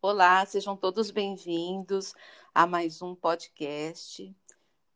[0.00, 2.14] Olá, sejam todos bem-vindos
[2.54, 4.32] a mais um podcast.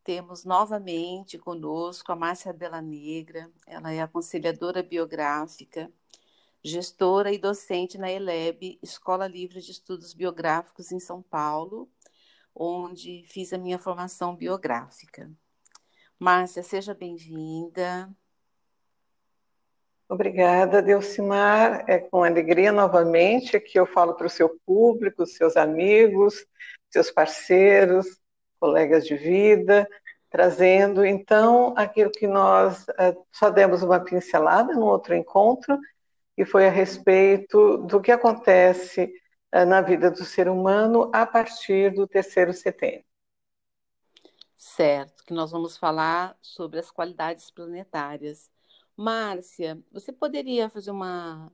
[0.05, 5.93] Temos novamente conosco a Márcia Della Negra, ela é aconselhadora biográfica,
[6.63, 11.91] gestora e docente na ELEB, Escola Livre de Estudos Biográficos em São Paulo,
[12.55, 15.29] onde fiz a minha formação biográfica.
[16.17, 18.09] Márcia, seja bem-vinda.
[20.13, 21.89] Obrigada, Delcimar.
[21.89, 26.45] É com alegria novamente que eu falo para o seu público, seus amigos,
[26.91, 28.07] seus parceiros,
[28.61, 29.89] colegas de vida,
[30.29, 35.79] trazendo então aquilo que nós uh, só demos uma pincelada no outro encontro,
[36.37, 39.11] que foi a respeito do que acontece
[39.55, 43.03] uh, na vida do ser humano a partir do terceiro setênio.
[44.59, 48.52] Certo, que nós vamos falar sobre as qualidades planetárias
[48.97, 51.53] Márcia, você poderia fazer uma,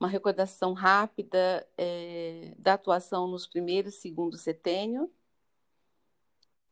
[0.00, 5.10] uma recordação rápida é, da atuação nos primeiros e segundo setênio?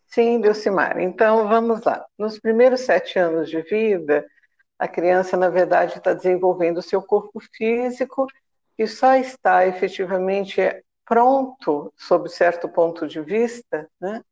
[0.06, 0.98] Sim, Delcimar.
[1.00, 2.04] Então, vamos lá.
[2.18, 4.26] Nos primeiros sete anos de vida,
[4.78, 8.26] a criança, na verdade, está desenvolvendo o seu corpo físico
[8.76, 10.60] e só está efetivamente
[11.04, 14.22] pronto, sob certo ponto de vista, né,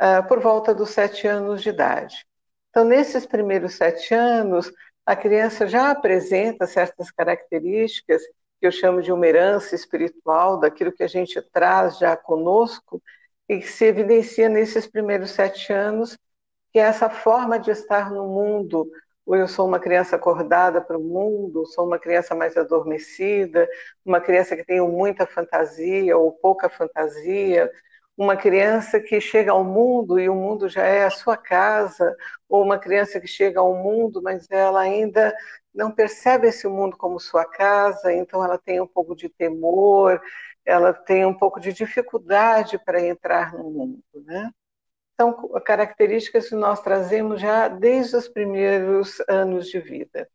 [0.00, 2.26] uh, por volta dos sete anos de idade.
[2.70, 4.72] Então, nesses primeiros sete anos,
[5.08, 8.20] a criança já apresenta certas características
[8.60, 13.02] que eu chamo de uma herança espiritual, daquilo que a gente traz já conosco
[13.48, 16.18] e que se evidencia nesses primeiros sete anos,
[16.70, 18.86] que é essa forma de estar no mundo,
[19.24, 23.66] ou eu sou uma criança acordada para o mundo, ou sou uma criança mais adormecida,
[24.04, 27.72] uma criança que tem muita fantasia ou pouca fantasia,
[28.18, 32.16] uma criança que chega ao mundo e o mundo já é a sua casa,
[32.48, 35.32] ou uma criança que chega ao mundo, mas ela ainda
[35.72, 40.20] não percebe esse mundo como sua casa, então ela tem um pouco de temor,
[40.64, 44.50] ela tem um pouco de dificuldade para entrar no mundo, né?
[45.20, 45.32] São
[45.64, 50.28] características que nós trazemos já desde os primeiros anos de vida.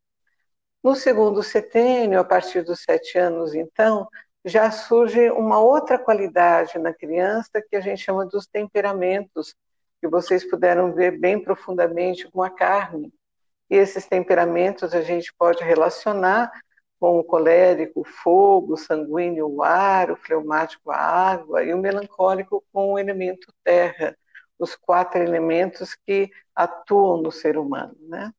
[0.81, 4.07] No segundo setênio, a partir dos sete anos, então,
[4.45, 9.55] já surge uma outra qualidade na criança que a gente chama dos temperamentos,
[10.01, 13.13] que vocês puderam ver bem profundamente com a carne.
[13.69, 16.51] E esses temperamentos a gente pode relacionar
[16.99, 21.77] com o colérico, o fogo, o sanguíneo, o ar, o fleumático, a água, e o
[21.77, 24.17] melancólico com o elemento terra,
[24.59, 28.31] os quatro elementos que atuam no ser humano, né?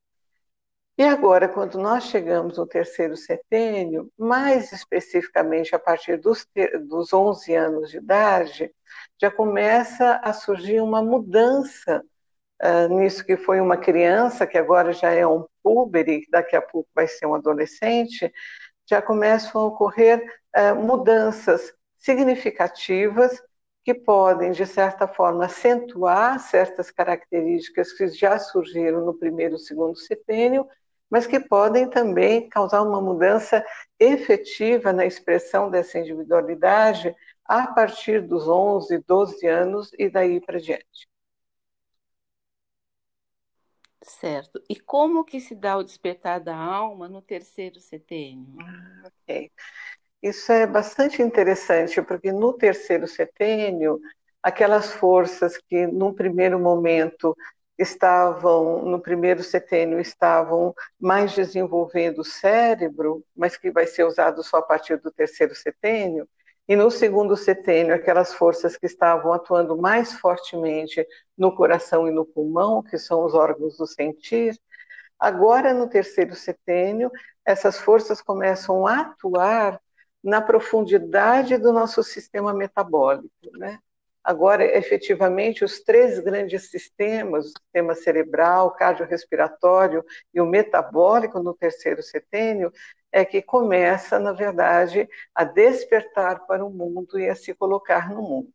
[0.96, 6.46] E agora, quando nós chegamos no terceiro setênio, mais especificamente a partir dos,
[6.88, 8.72] dos 11 anos de idade,
[9.20, 12.00] já começa a surgir uma mudança
[12.62, 16.62] uh, nisso que foi uma criança, que agora já é um puber e daqui a
[16.62, 18.32] pouco vai ser um adolescente,
[18.88, 20.24] já começam a ocorrer
[20.56, 23.42] uh, mudanças significativas
[23.84, 29.96] que podem, de certa forma, acentuar certas características que já surgiram no primeiro e segundo
[29.96, 30.68] setênio
[31.14, 33.64] mas que podem também causar uma mudança
[34.00, 37.14] efetiva na expressão dessa individualidade
[37.44, 41.08] a partir dos 11, 12 anos e daí para diante.
[44.02, 44.60] Certo.
[44.68, 48.58] E como que se dá o despertar da alma no terceiro setênio?
[48.58, 49.52] Ah, ok.
[50.20, 54.00] Isso é bastante interessante, porque no terceiro setênio,
[54.42, 57.36] aquelas forças que, num primeiro momento,
[57.78, 64.58] estavam, no primeiro setênio, estavam mais desenvolvendo o cérebro, mas que vai ser usado só
[64.58, 66.28] a partir do terceiro setênio,
[66.66, 72.24] e no segundo setênio, aquelas forças que estavam atuando mais fortemente no coração e no
[72.24, 74.58] pulmão, que são os órgãos do sentir,
[75.18, 77.10] agora no terceiro setênio,
[77.44, 79.80] essas forças começam a atuar
[80.22, 83.78] na profundidade do nosso sistema metabólico, né?
[84.24, 90.02] Agora, efetivamente, os três grandes sistemas, o sistema cerebral, cardiorrespiratório
[90.32, 92.72] e o metabólico no terceiro setênio,
[93.12, 98.22] é que começa, na verdade, a despertar para o mundo e a se colocar no
[98.22, 98.48] mundo.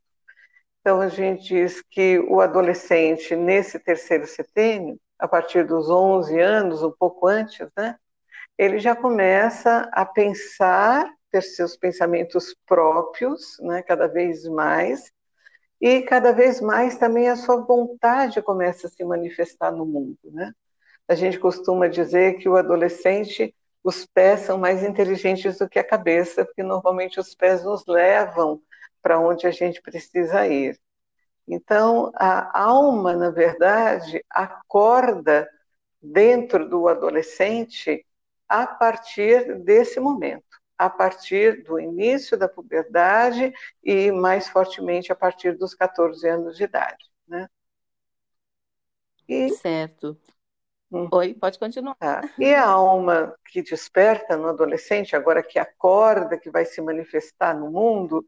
[0.80, 6.82] Então, a gente diz que o adolescente, nesse terceiro setênio, a partir dos 11 anos,
[6.82, 7.96] um pouco antes, né,
[8.58, 15.12] ele já começa a pensar, ter seus pensamentos próprios, né, cada vez mais,
[15.80, 20.52] e cada vez mais também a sua vontade começa a se manifestar no mundo, né?
[21.08, 25.84] A gente costuma dizer que o adolescente, os pés são mais inteligentes do que a
[25.84, 28.62] cabeça, porque normalmente os pés nos levam
[29.02, 30.78] para onde a gente precisa ir.
[31.48, 35.48] Então, a alma, na verdade, acorda
[36.00, 38.06] dentro do adolescente
[38.48, 40.49] a partir desse momento,
[40.80, 43.52] a partir do início da puberdade
[43.84, 47.04] e mais fortemente a partir dos 14 anos de idade.
[47.28, 47.46] Né?
[49.28, 49.50] E...
[49.50, 50.18] Certo.
[50.90, 51.06] Hum.
[51.12, 51.96] Oi, pode continuar.
[51.96, 52.22] Tá.
[52.38, 57.70] E a alma que desperta no adolescente, agora que acorda, que vai se manifestar no
[57.70, 58.26] mundo,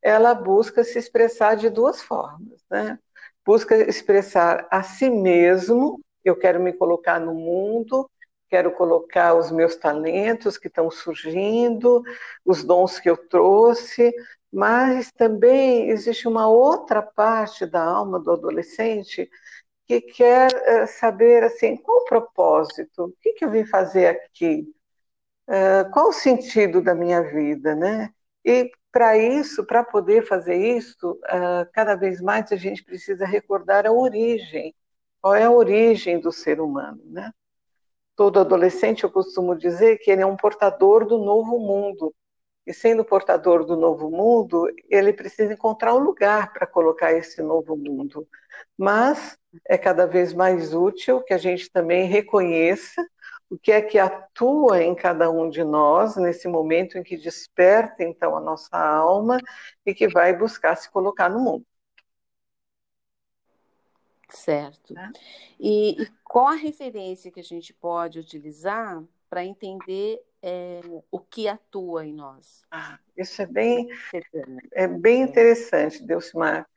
[0.00, 2.96] ela busca se expressar de duas formas, né?
[3.44, 8.08] Busca expressar a si mesmo, eu quero me colocar no mundo,
[8.48, 12.02] quero colocar os meus talentos que estão surgindo,
[12.44, 14.12] os dons que eu trouxe,
[14.52, 19.30] mas também existe uma outra parte da alma do adolescente
[19.86, 24.66] que quer uh, saber assim qual o propósito, o que, que eu vim fazer aqui,
[25.48, 28.12] uh, qual o sentido da minha vida, né?
[28.44, 33.86] E para isso, para poder fazer isso, uh, cada vez mais a gente precisa recordar
[33.86, 34.74] a origem,
[35.20, 37.32] qual é a origem do ser humano, né?
[38.18, 42.12] Todo adolescente, eu costumo dizer que ele é um portador do novo mundo.
[42.66, 47.76] E sendo portador do novo mundo, ele precisa encontrar um lugar para colocar esse novo
[47.76, 48.26] mundo.
[48.76, 53.06] Mas é cada vez mais útil que a gente também reconheça
[53.48, 58.02] o que é que atua em cada um de nós nesse momento em que desperta
[58.02, 59.38] então a nossa alma
[59.86, 61.64] e que vai buscar se colocar no mundo.
[64.28, 64.96] Certo.
[64.96, 65.10] É.
[65.58, 70.80] E, e, qual a referência que a gente pode utilizar para entender é,
[71.10, 72.62] o que atua em nós?
[72.70, 73.88] Ah, isso é bem,
[74.72, 76.68] é bem interessante, Delcimar,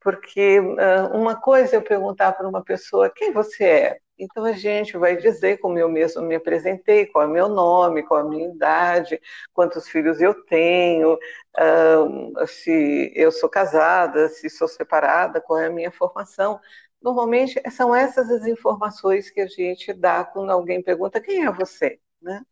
[0.00, 4.52] porque uh, uma coisa é eu perguntar para uma pessoa quem você é, então a
[4.52, 8.22] gente vai dizer como eu mesmo me apresentei, qual é o meu nome, qual é
[8.22, 9.20] a minha idade,
[9.52, 15.70] quantos filhos eu tenho, uh, se eu sou casada, se sou separada, qual é a
[15.70, 16.60] minha formação.
[17.04, 22.00] Normalmente são essas as informações que a gente dá quando alguém pergunta quem é você,
[22.22, 22.42] né?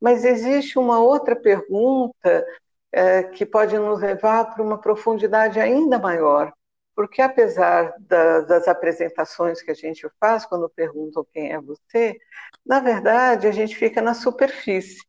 [0.00, 2.44] Mas existe uma outra pergunta
[2.92, 6.52] é, que pode nos levar para uma profundidade ainda maior,
[6.96, 12.18] porque apesar da, das apresentações que a gente faz quando perguntam quem é você,
[12.66, 15.00] na verdade a gente fica na superfície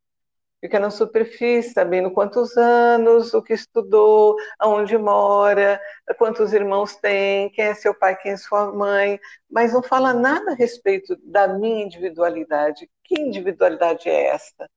[0.66, 5.80] fica na superfície, sabendo quantos anos, o que estudou, aonde mora,
[6.18, 10.54] quantos irmãos tem, quem é seu pai, quem é sua mãe, mas não fala nada
[10.54, 12.90] a respeito da minha individualidade.
[13.04, 14.68] Que individualidade é essa?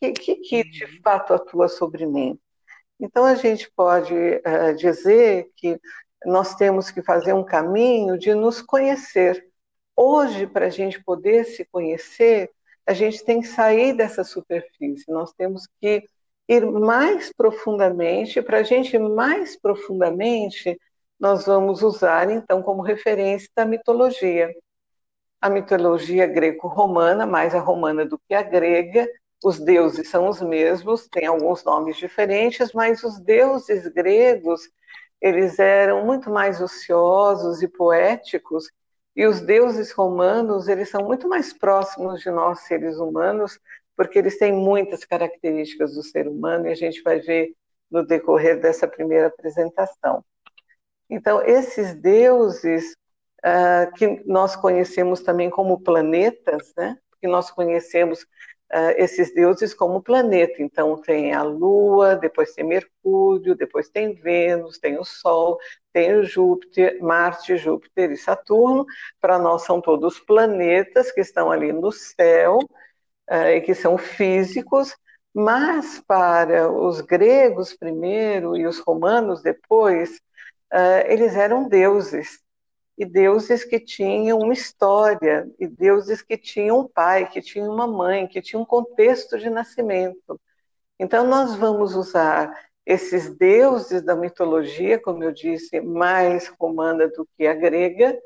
[0.00, 1.00] Que, que, que de uhum.
[1.02, 2.38] fato atua sobre mim?
[3.00, 5.76] Então a gente pode uh, dizer que
[6.24, 9.44] nós temos que fazer um caminho de nos conhecer.
[9.96, 12.48] Hoje, para a gente poder se conhecer,
[12.86, 16.04] a gente tem que sair dessa superfície, nós temos que
[16.48, 20.78] ir mais profundamente, para a gente ir mais profundamente,
[21.18, 24.50] nós vamos usar então como referência a mitologia.
[25.40, 29.08] A mitologia greco-romana, mais a romana do que a grega,
[29.42, 34.60] os deuses são os mesmos, têm alguns nomes diferentes, mas os deuses gregos,
[35.20, 38.70] eles eram muito mais ociosos e poéticos
[39.20, 43.60] e os deuses romanos, eles são muito mais próximos de nós, seres humanos,
[43.94, 47.54] porque eles têm muitas características do ser humano, e a gente vai ver
[47.90, 50.24] no decorrer dessa primeira apresentação.
[51.10, 52.96] Então, esses deuses
[53.44, 56.96] uh, que nós conhecemos também como planetas, né?
[57.20, 58.26] que nós conhecemos
[58.72, 60.62] uh, esses deuses como planeta.
[60.62, 65.58] Então, tem a Lua, depois tem Mercúrio, depois tem Vênus, tem o Sol,
[65.92, 68.86] tem o Júpiter, Marte, Júpiter e Saturno.
[69.20, 72.58] Para nós são todos planetas que estão ali no céu
[73.30, 74.96] uh, e que são físicos,
[75.34, 80.20] mas para os gregos primeiro e os romanos depois,
[80.72, 82.40] uh, eles eram deuses
[83.00, 87.86] e deuses que tinham uma história, e deuses que tinham um pai, que tinham uma
[87.86, 90.38] mãe, que tinham um contexto de nascimento.
[90.98, 92.54] Então, nós vamos usar
[92.84, 98.20] esses deuses da mitologia, como eu disse, mais romana do que a grega,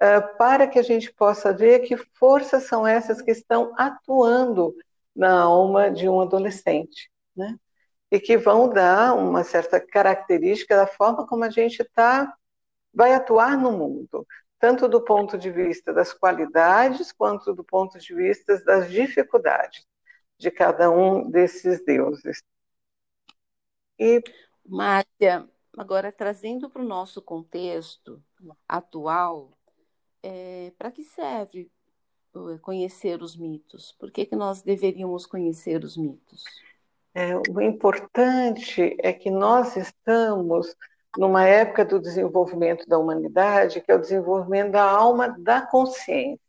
[0.00, 4.74] ah, para que a gente possa ver que forças são essas que estão atuando
[5.14, 7.58] na alma de um adolescente, né?
[8.10, 12.34] E que vão dar uma certa característica da forma como a gente está
[12.94, 14.26] vai atuar no mundo,
[14.58, 19.84] tanto do ponto de vista das qualidades, quanto do ponto de vista das dificuldades
[20.38, 22.42] de cada um desses deuses.
[23.98, 24.22] E
[24.66, 28.22] Márcia, agora trazendo para o nosso contexto
[28.68, 29.52] atual,
[30.22, 31.70] é, para que serve
[32.60, 33.92] conhecer os mitos?
[33.92, 36.44] Por que, que nós deveríamos conhecer os mitos?
[37.14, 40.74] É, o importante é que nós estamos
[41.16, 46.40] numa época do desenvolvimento da humanidade, que é o desenvolvimento da alma da consciência.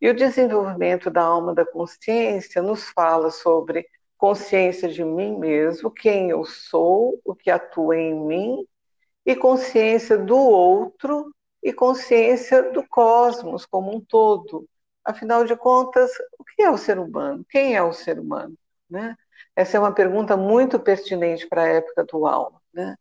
[0.00, 3.86] E o desenvolvimento da alma da consciência nos fala sobre
[4.18, 8.66] consciência de mim mesmo, quem eu sou, o que atua em mim,
[9.24, 14.68] e consciência do outro e consciência do cosmos como um todo.
[15.04, 17.44] Afinal de contas, o que é o ser humano?
[17.48, 18.56] Quem é o ser humano?
[18.90, 19.16] Né?
[19.56, 22.60] Essa é uma pergunta muito pertinente para a época atual.
[22.72, 22.96] Né?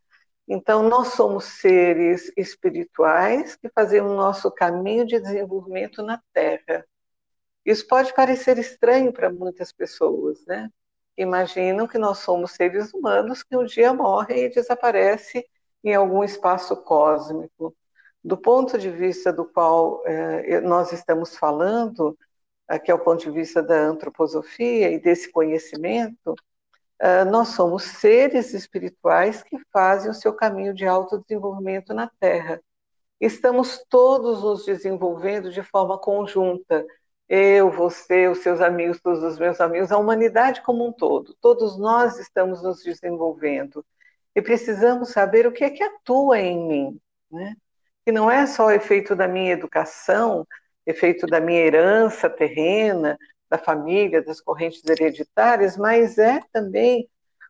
[0.47, 6.85] Então, nós somos seres espirituais que fazemos nosso caminho de desenvolvimento na Terra.
[7.65, 10.69] Isso pode parecer estranho para muitas pessoas, né?
[11.17, 15.45] Imaginam que nós somos seres humanos que um dia morrem e desaparecem
[15.83, 17.75] em algum espaço cósmico.
[18.23, 22.17] Do ponto de vista do qual eh, nós estamos falando,
[22.69, 26.35] eh, que é o ponto de vista da antroposofia e desse conhecimento,
[27.29, 32.61] nós somos seres espirituais que fazem o seu caminho de autodesenvolvimento na Terra.
[33.19, 36.85] Estamos todos nos desenvolvendo de forma conjunta,
[37.29, 41.33] eu, você, os seus amigos, todos os meus amigos, a humanidade como um todo.
[41.39, 43.85] Todos nós estamos nos desenvolvendo
[44.35, 47.55] e precisamos saber o que é que atua em mim, né?
[48.05, 50.45] Que não é só o efeito da minha educação,
[50.85, 53.17] efeito da minha herança terrena,
[53.51, 57.09] da família, das correntes hereditárias, mas é também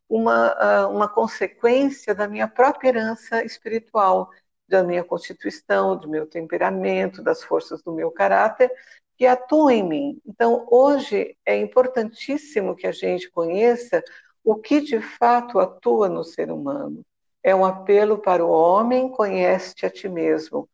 [0.10, 4.32] uma, uma consequência da minha própria herança espiritual,
[4.68, 8.72] da minha constituição, do meu temperamento, das forças do meu caráter
[9.16, 10.22] que atuam em mim.
[10.26, 14.04] Então, hoje é importantíssimo que a gente conheça
[14.44, 17.06] o que de fato atua no ser humano.
[17.44, 20.68] É um apelo para o homem: conhece-te a ti mesmo.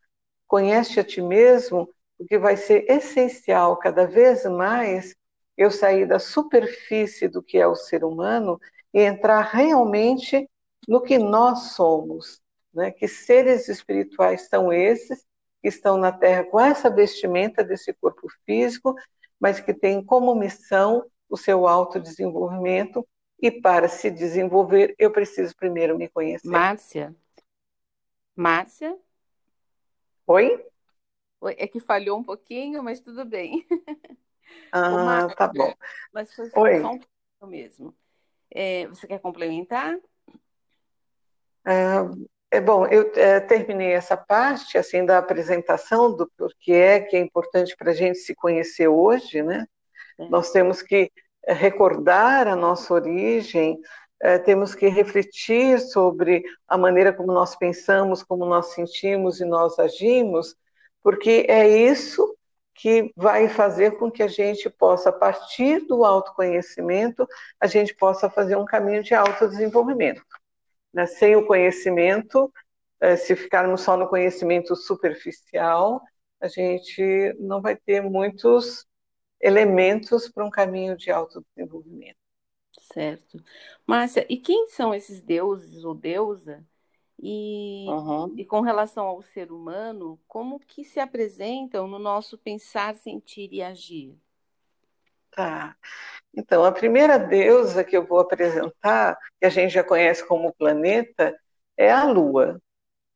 [0.48, 5.16] Conhece a ti mesmo, porque vai ser essencial cada vez mais
[5.56, 8.60] eu sair da superfície do que é o ser humano
[8.94, 10.50] e entrar realmente
[10.88, 12.42] no que nós somos.
[12.74, 12.92] Né?
[12.92, 15.26] Que seres espirituais são esses
[15.62, 18.96] que estão na Terra com essa vestimenta desse corpo físico,
[19.40, 23.08] mas que têm como missão o seu autodesenvolvimento.
[23.40, 26.48] E para se desenvolver, eu preciso primeiro me conhecer.
[26.48, 27.16] Márcia?
[28.36, 28.98] Márcia?
[30.26, 30.64] Oi?
[31.58, 33.66] É que falhou um pouquinho, mas tudo bem.
[34.72, 35.74] Ah, Márcia, tá bom.
[36.14, 36.82] Mas foi Oi.
[36.82, 37.96] só um pouquinho mesmo.
[38.50, 39.98] É, você quer complementar?
[41.66, 42.10] Ah,
[42.50, 47.20] é bom, eu é, terminei essa parte assim da apresentação do porquê é que é
[47.20, 49.66] importante para a gente se conhecer hoje, né?
[50.18, 50.30] É.
[50.30, 51.12] Nós temos que
[51.46, 53.78] recordar a nossa origem,
[54.22, 59.78] é, temos que refletir sobre a maneira como nós pensamos, como nós sentimos e nós
[59.78, 60.56] agimos,
[61.08, 62.38] porque é isso
[62.76, 67.26] que vai fazer com que a gente possa, a partir do autoconhecimento,
[67.62, 70.22] a gente possa fazer um caminho de autodesenvolvimento.
[70.94, 71.06] Né?
[71.06, 72.52] Sem o conhecimento,
[73.00, 76.02] eh, se ficarmos só no conhecimento superficial,
[76.42, 78.86] a gente não vai ter muitos
[79.40, 82.20] elementos para um caminho de autodesenvolvimento.
[82.92, 83.42] Certo.
[83.86, 86.66] Márcia, e quem são esses deuses ou deusa?
[87.20, 88.34] E, uhum.
[88.38, 93.62] e com relação ao ser humano, como que se apresentam no nosso pensar, sentir e
[93.62, 94.16] agir?
[95.32, 95.76] Tá.
[96.36, 101.36] Então, a primeira deusa que eu vou apresentar, que a gente já conhece como planeta,
[101.76, 102.62] é a Lua.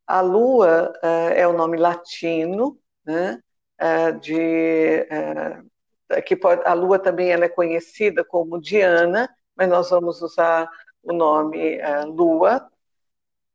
[0.07, 3.39] A Lua uh, é o nome latino, né,
[3.79, 9.89] uh, de, uh, que pode, a Lua também ela é conhecida como Diana, mas nós
[9.89, 10.67] vamos usar
[11.03, 12.70] o nome Lua.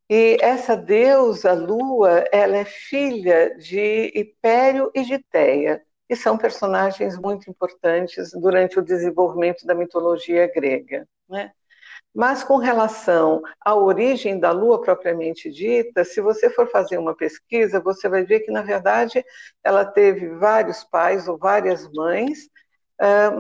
[0.08, 7.18] E essa deusa Lua, ela é filha de Hipério e de Teia e são personagens
[7.18, 11.08] muito importantes durante o desenvolvimento da mitologia grega.
[11.28, 11.50] Né?
[12.14, 17.80] Mas com relação à origem da Lua propriamente dita, se você for fazer uma pesquisa,
[17.80, 19.25] você vai ver que, na verdade,
[19.64, 22.48] ela teve vários pais ou várias mães,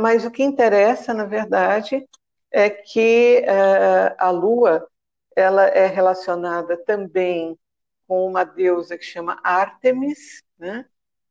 [0.00, 2.04] mas o que interessa, na verdade,
[2.52, 3.44] é que
[4.18, 4.86] a Lua
[5.36, 7.56] ela é relacionada também
[8.08, 10.86] com uma deusa que chama Ártemis, né?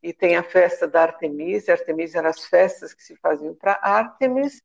[0.05, 1.73] e tem a festa da Artemisia.
[1.73, 4.61] Artemisia eram as festas que se faziam para Artemis,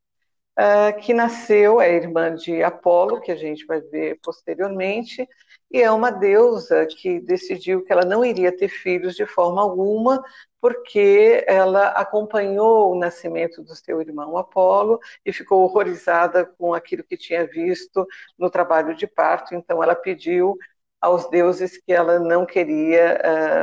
[0.58, 5.26] uh, que nasceu, é irmã de Apolo, que a gente vai ver posteriormente,
[5.70, 10.22] e é uma deusa que decidiu que ela não iria ter filhos de forma alguma,
[10.60, 17.16] porque ela acompanhou o nascimento do seu irmão Apolo e ficou horrorizada com aquilo que
[17.16, 18.06] tinha visto
[18.38, 20.58] no trabalho de parto, então ela pediu
[21.00, 23.18] aos deuses que ela não queria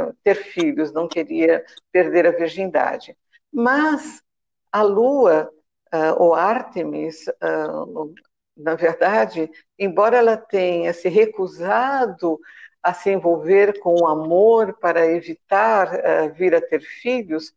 [0.10, 3.16] uh, ter filhos, não queria perder a virgindade.
[3.52, 4.24] Mas
[4.72, 5.52] a lua,
[5.94, 8.14] uh, ou Ártemis, uh,
[8.58, 12.40] na verdade, embora ela tenha se recusado
[12.82, 15.90] a se envolver com o amor para evitar
[16.34, 17.54] vir a ter filhos,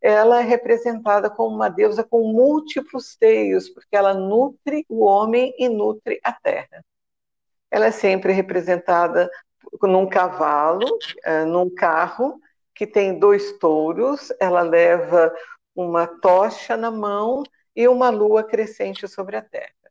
[0.00, 5.68] ela é representada como uma deusa com múltiplos seios, porque ela nutre o homem e
[5.68, 6.84] nutre a terra.
[7.70, 9.30] Ela é sempre representada
[9.82, 10.86] num cavalo,
[11.24, 12.40] eh, num carro,
[12.74, 15.32] que tem dois touros, ela leva
[15.74, 17.44] uma tocha na mão
[17.74, 19.81] e uma lua crescente sobre a terra.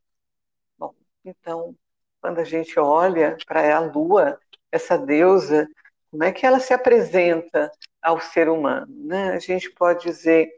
[1.23, 1.75] Então,
[2.19, 4.39] quando a gente olha para a lua,
[4.71, 5.67] essa deusa,
[6.09, 8.87] como é que ela se apresenta ao ser humano?
[9.05, 9.31] Né?
[9.31, 10.51] A gente pode dizer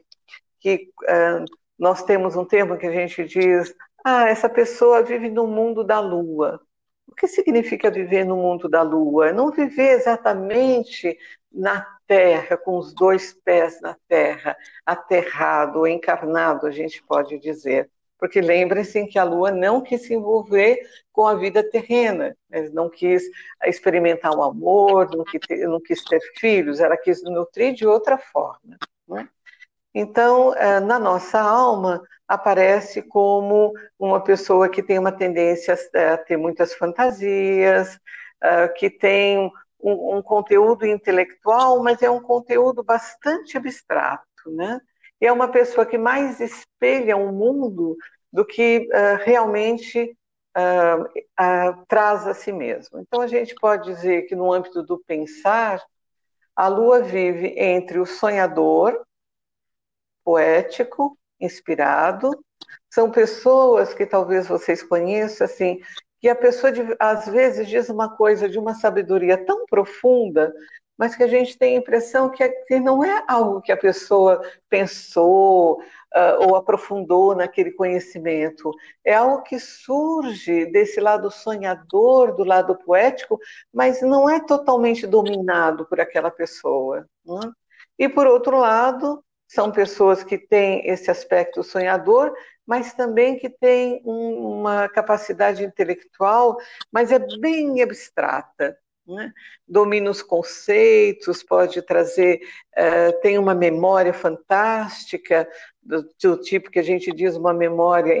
[0.60, 1.44] que uh,
[1.78, 6.00] nós temos um termo que a gente diz: ah, essa pessoa vive no mundo da
[6.00, 6.60] lua.
[7.06, 9.32] O que significa viver no mundo da lua?
[9.32, 11.16] Não viver exatamente
[11.52, 17.90] na terra, com os dois pés na terra, aterrado encarnado, a gente pode dizer.
[18.24, 20.78] Porque lembrem-se que a Lua não quis se envolver
[21.12, 22.70] com a vida terrena, né?
[22.72, 23.22] não quis
[23.66, 28.16] experimentar o amor, não quis, ter, não quis ter filhos, ela quis nutrir de outra
[28.16, 28.78] forma.
[29.06, 29.28] Né?
[29.94, 36.38] Então, eh, na nossa alma, aparece como uma pessoa que tem uma tendência a ter
[36.38, 38.00] muitas fantasias,
[38.42, 44.80] eh, que tem um, um, conteúdo intelectual, mas é um conteúdo bastante abstrato, né?
[45.20, 47.96] É uma pessoa que mais espelha o um mundo
[48.34, 50.18] do que uh, realmente
[50.58, 52.98] uh, uh, traz a si mesmo.
[52.98, 55.80] Então a gente pode dizer que no âmbito do pensar,
[56.56, 59.00] a Lua vive entre o sonhador,
[60.24, 62.32] poético, inspirado.
[62.92, 65.80] São pessoas que talvez vocês conheçam, assim,
[66.20, 70.52] que a pessoa às vezes diz uma coisa de uma sabedoria tão profunda,
[70.96, 74.40] mas que a gente tem a impressão que, que não é algo que a pessoa
[74.68, 75.80] pensou
[76.14, 78.70] uh, ou aprofundou naquele conhecimento.
[79.04, 83.38] É algo que surge desse lado sonhador, do lado poético,
[83.72, 87.06] mas não é totalmente dominado por aquela pessoa.
[87.24, 87.52] Né?
[87.98, 92.34] E por outro lado, são pessoas que têm esse aspecto sonhador,
[92.66, 96.56] mas também que têm uma capacidade intelectual,
[96.90, 98.76] mas é bem abstrata.
[99.06, 99.32] Né?
[99.68, 102.40] Domina os conceitos, pode trazer,
[102.76, 105.46] uh, tem uma memória fantástica,
[105.82, 108.16] do, do, tipo que a gente diz uma memória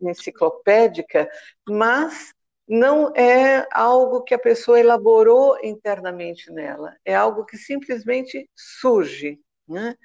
[0.00, 1.30] enciclopédica,
[1.66, 2.34] mas
[2.68, 9.40] não é algo que a pessoa elaborou internamente nela, é algo que simplesmente surge.
[9.72, 9.96] Né?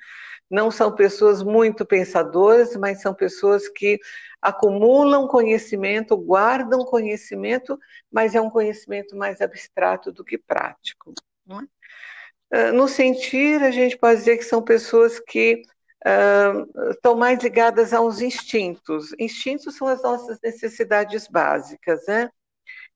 [0.49, 3.99] Não são pessoas muito pensadoras, mas são pessoas que
[4.41, 7.77] acumulam conhecimento, guardam conhecimento,
[8.11, 11.13] mas é um conhecimento mais abstrato do que prático.
[12.51, 12.71] É?
[12.71, 15.63] No sentir, a gente pode dizer que são pessoas que
[16.05, 19.13] uh, estão mais ligadas aos instintos.
[19.19, 22.29] Instintos são as nossas necessidades básicas, né?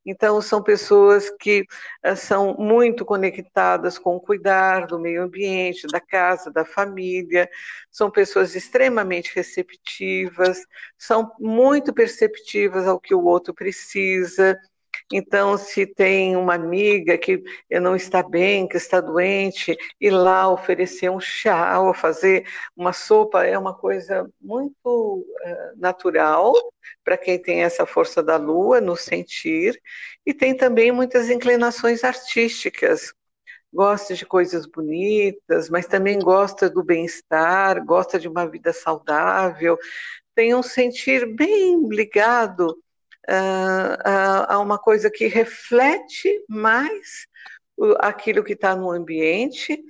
[0.05, 1.61] Então, são pessoas que
[2.05, 7.49] uh, são muito conectadas com o cuidar do meio ambiente, da casa, da família,
[7.91, 10.65] são pessoas extremamente receptivas,
[10.97, 14.57] são muito perceptivas ao que o outro precisa,
[15.12, 21.10] então, se tem uma amiga que não está bem, que está doente, ir lá oferecer
[21.10, 22.45] um chá ou fazer
[22.76, 26.54] uma sopa é uma coisa muito uh, natural
[27.04, 29.80] para quem tem essa força da lua no sentir,
[30.26, 33.13] e tem também muitas inclinações artísticas.
[33.74, 39.78] Gosta de coisas bonitas, mas também gosta do bem-estar, gosta de uma vida saudável,
[40.36, 42.78] tem um sentir bem ligado
[43.27, 47.27] a uma coisa que reflete mais
[47.99, 49.81] aquilo que está no ambiente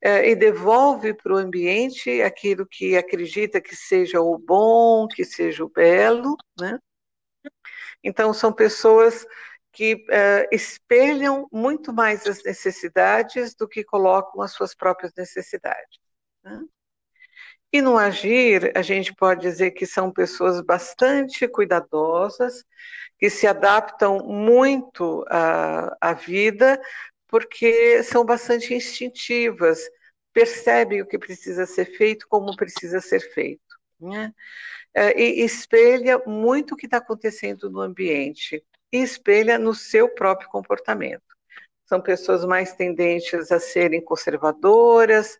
[0.00, 5.64] é, e devolve para o ambiente aquilo que acredita que seja o bom, que seja
[5.64, 6.78] o belo, né?
[8.02, 9.26] Então são pessoas
[9.72, 15.98] que é, espelham muito mais as necessidades do que colocam as suas próprias necessidades.
[16.44, 16.64] Né?
[17.72, 22.64] E no agir, a gente pode dizer que são pessoas bastante cuidadosas,
[23.18, 26.80] que se adaptam muito à, à vida,
[27.26, 29.80] porque são bastante instintivas,
[30.32, 33.60] percebem o que precisa ser feito, como precisa ser feito.
[34.00, 34.32] Né?
[34.94, 40.48] É, e espelha muito o que está acontecendo no ambiente, e espelha no seu próprio
[40.48, 41.36] comportamento.
[41.84, 45.38] São pessoas mais tendentes a serem conservadoras,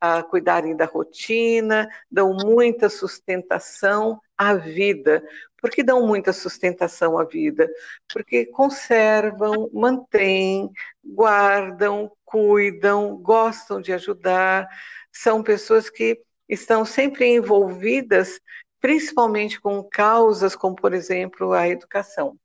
[0.00, 5.22] a cuidarem da rotina, dão muita sustentação à vida.
[5.60, 7.68] Por que dão muita sustentação à vida?
[8.12, 10.70] Porque conservam, mantêm,
[11.04, 14.68] guardam, cuidam, gostam de ajudar,
[15.12, 18.40] são pessoas que estão sempre envolvidas,
[18.80, 22.38] principalmente com causas como, por exemplo, a educação.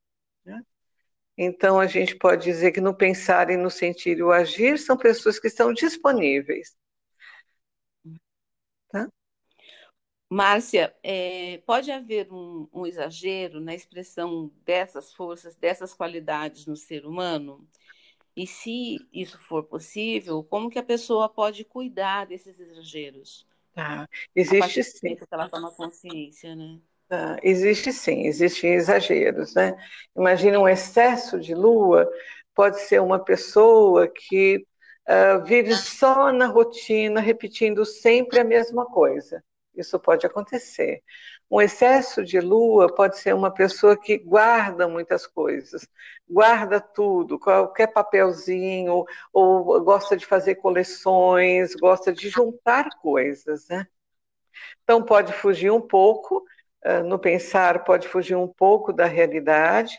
[0.44, 0.60] Né?
[1.36, 4.96] Então, a gente pode dizer que no pensar e no sentir e o agir são
[4.96, 6.74] pessoas que estão disponíveis
[10.32, 17.04] Márcia, é, pode haver um, um, exagero na expressão dessas forças, dessas qualidades no ser
[17.04, 17.68] humano?
[18.34, 23.46] E se isso for possível, como que a pessoa pode cuidar desses exageros?
[23.74, 24.08] Tá.
[24.34, 25.16] Existe sim.
[25.16, 26.78] Que ela toma consciência, né?
[27.06, 27.38] Tá.
[27.42, 29.76] Existe sim, existem exageros, né?
[30.16, 32.10] Imagina um excesso de lua,
[32.54, 34.66] pode ser uma pessoa que
[35.06, 39.44] uh, vive só na rotina, repetindo sempre a mesma coisa.
[39.74, 41.02] Isso pode acontecer.
[41.50, 45.86] Um excesso de lua pode ser uma pessoa que guarda muitas coisas,
[46.28, 53.86] guarda tudo, qualquer papelzinho, ou gosta de fazer coleções, gosta de juntar coisas, né?
[54.82, 56.44] Então pode fugir um pouco,
[57.04, 59.96] no pensar pode fugir um pouco da realidade,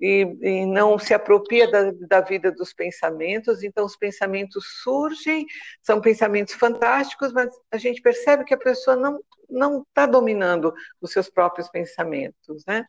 [0.00, 5.46] e, e, não se apropria da, da, vida dos pensamentos, então os pensamentos surgem,
[5.80, 11.12] são pensamentos fantásticos, mas a gente percebe que a pessoa não não está dominando os
[11.12, 12.84] seus próprios pensamentos, né?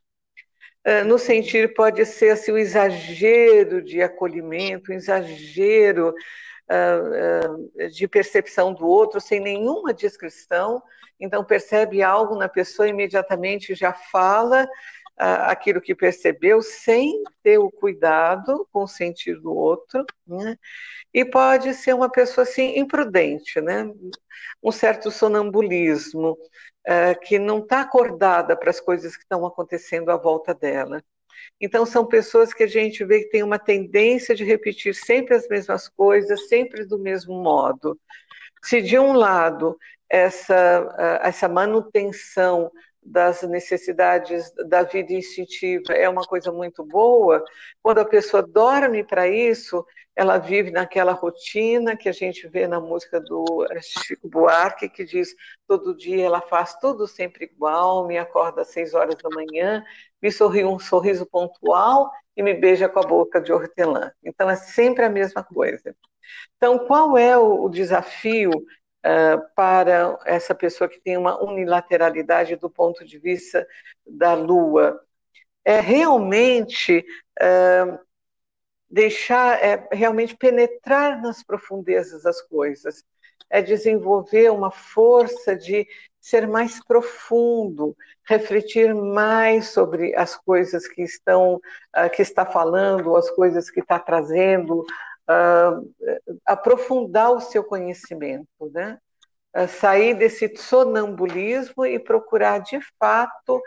[0.84, 6.14] É, no sentir pode ser assim, um exagero de acolhimento, um exagero
[6.70, 10.82] uh, uh, de percepção do outro, sem nenhuma descrição.
[11.20, 14.66] Então, percebe algo na pessoa, imediatamente já fala,
[15.18, 20.56] aquilo que percebeu sem ter o cuidado com o sentir do outro, né?
[21.14, 23.92] e pode ser uma pessoa assim imprudente, né?
[24.62, 26.38] um certo sonambulismo,
[26.86, 31.04] é, que não está acordada para as coisas que estão acontecendo à volta dela.
[31.60, 35.48] Então, são pessoas que a gente vê que tem uma tendência de repetir sempre as
[35.48, 38.00] mesmas coisas, sempre do mesmo modo.
[38.64, 39.78] Se de um lado
[40.10, 42.72] essa, essa manutenção
[43.08, 47.44] das necessidades da vida instintiva é uma coisa muito boa,
[47.82, 52.80] quando a pessoa dorme para isso, ela vive naquela rotina que a gente vê na
[52.80, 55.34] música do Chico Buarque, que diz:
[55.68, 59.84] todo dia ela faz tudo sempre igual, me acorda às seis horas da manhã,
[60.22, 64.12] me sorri um sorriso pontual e me beija com a boca de hortelã.
[64.24, 65.96] Então é sempre a mesma coisa.
[66.58, 68.52] Então, qual é o desafio
[69.08, 73.66] uh, para essa pessoa que tem uma unilateralidade do ponto de vista
[74.06, 75.02] da Lua.
[75.64, 77.06] É realmente
[77.42, 78.00] uh,
[78.90, 83.04] deixar, é realmente penetrar nas profundezas das coisas,
[83.50, 85.88] é desenvolver uma força de
[86.20, 87.96] ser mais profundo,
[88.28, 93.98] refletir mais sobre as coisas que estão uh, que está falando, as coisas que está
[93.98, 95.94] trazendo, uh,
[96.46, 98.98] aprofundar o seu conhecimento, né?
[99.56, 103.62] Uh, sair desse sonambulismo e procurar de fato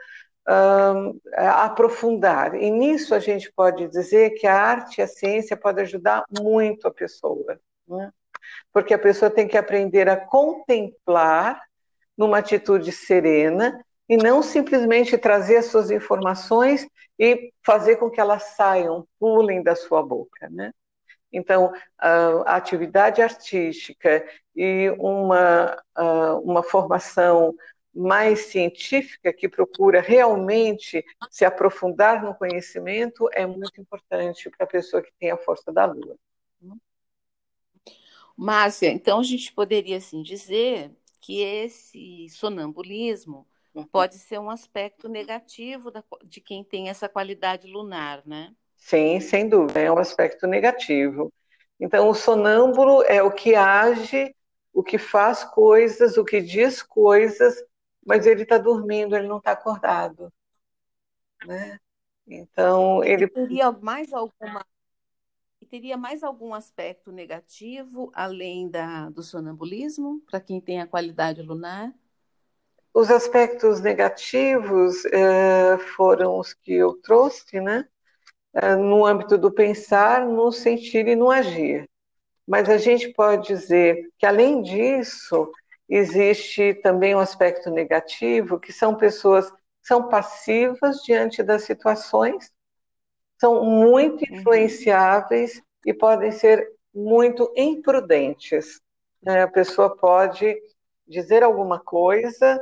[1.37, 2.57] aprofundar.
[2.57, 6.89] E nisso a gente pode dizer que a arte e a ciência podem ajudar muito
[6.89, 8.11] a pessoa, né?
[8.73, 11.61] porque a pessoa tem que aprender a contemplar
[12.17, 16.87] numa atitude serena e não simplesmente trazer as suas informações
[17.19, 20.73] e fazer com que elas saiam, pulem da sua boca, né?
[21.33, 25.81] Então, a atividade artística e uma,
[26.43, 27.55] uma formação
[27.95, 35.03] mais científica, que procura realmente se aprofundar no conhecimento, é muito importante para a pessoa
[35.03, 36.17] que tem a força da lua.
[38.37, 40.91] Márcia, então a gente poderia assim dizer
[41.21, 43.85] que esse sonambulismo uhum.
[43.85, 45.93] pode ser um aspecto negativo
[46.25, 48.55] de quem tem essa qualidade lunar, né?
[48.81, 51.33] Sim, sem dúvida, é um aspecto negativo.
[51.79, 54.35] Então, o sonâmbulo é o que age,
[54.73, 57.63] o que faz coisas, o que diz coisas,
[58.05, 60.33] mas ele está dormindo, ele não está acordado.
[61.47, 61.79] Né?
[62.27, 63.29] Então, ele.
[63.29, 64.65] Teria mais alguma.
[65.69, 71.95] Teria mais algum aspecto negativo além da, do sonambulismo, para quem tem a qualidade lunar?
[72.93, 77.89] Os aspectos negativos eh, foram os que eu trouxe, né?
[78.53, 81.89] É, no âmbito do pensar, no sentir e no agir.
[82.47, 85.51] Mas a gente pode dizer que, além disso,
[85.89, 92.51] existe também um aspecto negativo, que são pessoas que são passivas diante das situações,
[93.39, 94.37] são muito uhum.
[94.37, 98.81] influenciáveis e podem ser muito imprudentes.
[99.23, 99.43] Né?
[99.43, 100.57] A pessoa pode
[101.07, 102.61] dizer alguma coisa eh,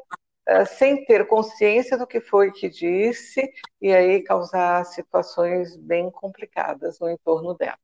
[0.66, 7.10] sem ter consciência do que foi que disse e aí causar situações bem complicadas no
[7.10, 7.78] entorno dela.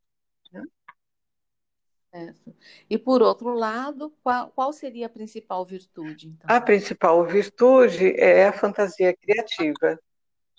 [2.15, 2.35] Né?
[2.89, 6.29] E por outro lado, qual, qual, seria a principal virtude?
[6.29, 6.57] Então?
[6.57, 9.99] A principal virtude é a fantasia criativa.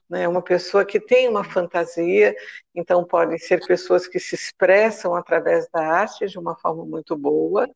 [0.09, 0.27] Né?
[0.27, 2.35] Uma pessoa que tem uma fantasia,
[2.75, 7.67] então podem ser pessoas que se expressam através da arte de uma forma muito boa,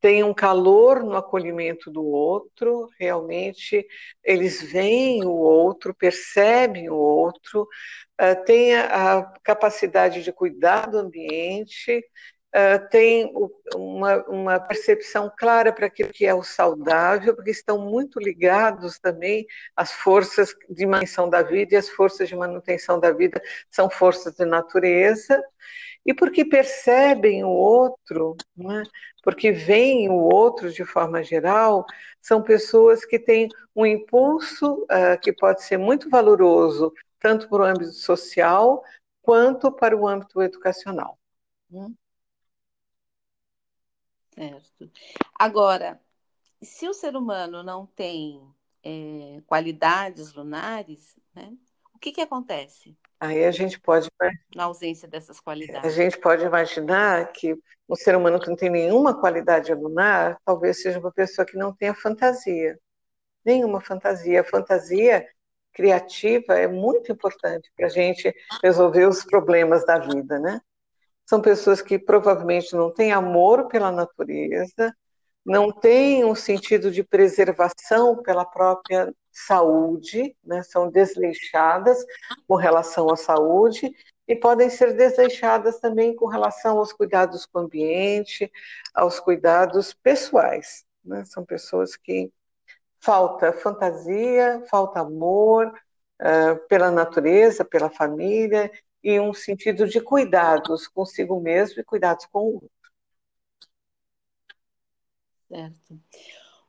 [0.00, 3.86] tem um calor no acolhimento do outro, realmente
[4.24, 7.62] eles veem o outro, percebem o outro,
[8.20, 11.98] uh, têm a, capacidade de cuidar do ambiente,
[12.54, 13.32] uh, têm
[13.74, 19.46] uma, uma, percepção clara para aquilo que é o saudável, porque estão muito ligados também
[19.76, 24.34] às forças de manutenção da vida, e as forças de manutenção da vida são forças
[24.34, 25.42] de natureza,
[26.06, 28.84] e porque percebem o outro, né?
[29.22, 31.84] porque veem o outro de forma geral,
[32.22, 37.64] são pessoas que têm um impulso uh, que pode ser muito valoroso, tanto para o
[37.64, 38.84] âmbito social
[39.20, 41.18] quanto para o âmbito educacional.
[41.72, 41.92] Hum?
[44.32, 44.90] Certo.
[45.36, 46.00] Agora,
[46.62, 48.40] se o ser humano não tem
[48.84, 51.52] é, qualidades lunares, né,
[51.92, 52.96] o que, que acontece?
[53.18, 54.08] Aí a gente pode.
[54.54, 55.84] Na ausência dessas qualidades.
[55.84, 57.56] A gente pode imaginar que
[57.88, 61.74] um ser humano que não tem nenhuma qualidade lunar, talvez seja uma pessoa que não
[61.74, 62.78] tenha fantasia.
[63.44, 64.40] Nenhuma fantasia.
[64.40, 65.26] A fantasia
[65.72, 70.60] criativa é muito importante para a gente resolver os problemas da vida, né?
[71.24, 74.94] São pessoas que provavelmente não têm amor pela natureza,
[75.44, 82.02] não têm um sentido de preservação pela própria saúde, né, são desleixadas
[82.48, 83.94] com relação à saúde
[84.26, 88.50] e podem ser desleixadas também com relação aos cuidados com o ambiente,
[88.94, 90.86] aos cuidados pessoais.
[91.04, 91.22] Né?
[91.26, 92.32] São pessoas que
[92.98, 98.72] falta fantasia, falta amor uh, pela natureza, pela família
[99.02, 102.70] e um sentido de cuidados consigo mesmo e cuidados com o outro.
[105.46, 106.00] Certo.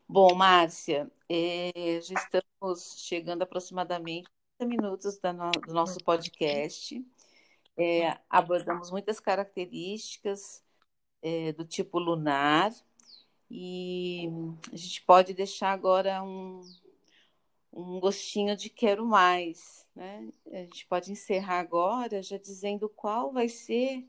[0.08, 7.06] Bom, Márcia, é, já estamos chegando aproximadamente 30 minutos do nosso podcast.
[7.78, 10.64] É, abordamos muitas características
[11.22, 12.72] é, do tipo lunar
[13.50, 14.30] e
[14.72, 16.62] a gente pode deixar agora um,
[17.72, 19.86] um gostinho de quero mais.
[19.96, 20.30] Né?
[20.52, 24.08] A gente pode encerrar agora já dizendo qual vai ser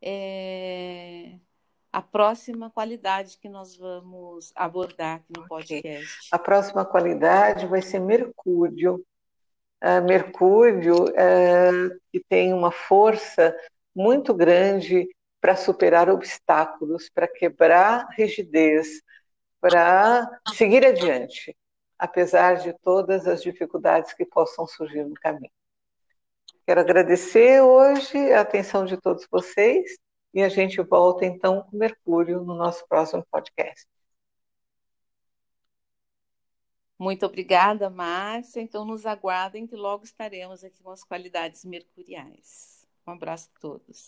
[0.00, 1.38] é,
[1.92, 6.28] a próxima qualidade que nós vamos abordar aqui no podcast?
[6.32, 9.04] A próxima qualidade vai ser Mercúrio.
[9.84, 13.54] Uh, Mercúrio uh, que tem uma força
[13.94, 15.06] muito grande
[15.40, 19.02] para superar obstáculos, para quebrar rigidez,
[19.60, 21.54] para seguir adiante,
[21.98, 25.50] apesar de todas as dificuldades que possam surgir no caminho.
[26.64, 29.98] Quero agradecer hoje a atenção de todos vocês
[30.32, 33.86] e a gente volta então com Mercúrio no nosso próximo podcast.
[36.98, 38.60] Muito obrigada, Márcia.
[38.60, 42.86] Então, nos aguardem que logo estaremos aqui com as qualidades mercuriais.
[43.04, 44.06] Um abraço a todos.